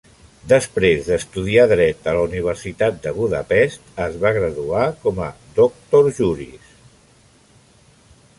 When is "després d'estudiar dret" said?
0.51-2.09